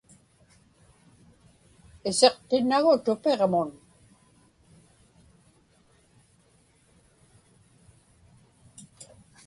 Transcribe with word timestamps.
Isiqtinnagu 2.09 2.93
tupiġmun. 3.05 3.69